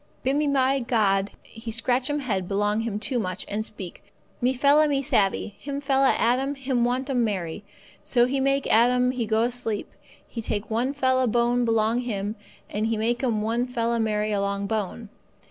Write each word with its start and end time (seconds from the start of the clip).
"Bimeby 0.23 0.87
God 0.87 1.29
He 1.43 1.69
scratch 1.69 2.09
'm 2.09 2.21
head 2.21 2.47
belong 2.47 2.79
Him 2.79 2.97
too 2.99 3.19
much, 3.19 3.45
and 3.47 3.63
speak: 3.63 4.03
'Me 4.41 4.51
fella 4.51 4.87
me 4.87 4.99
savvee, 5.03 5.53
him 5.59 5.79
fella 5.79 6.15
Adam 6.17 6.55
him 6.55 6.83
want 6.83 7.07
'm 7.07 7.23
Mary.' 7.23 7.63
So 8.01 8.25
He 8.25 8.39
make 8.39 8.65
Adam 8.65 9.11
he 9.11 9.27
go 9.27 9.43
asleep, 9.43 9.91
He 10.27 10.41
take 10.41 10.71
one 10.71 10.91
fella 10.95 11.27
bone 11.27 11.65
belong 11.65 11.99
him, 11.99 12.35
and 12.67 12.87
He 12.87 12.97
make 12.97 13.23
'm 13.23 13.43
one 13.43 13.67
fella 13.67 13.99
Mary 13.99 14.31
along 14.31 14.65
bone. 14.65 15.09